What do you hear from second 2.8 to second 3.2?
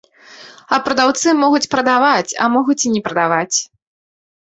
і не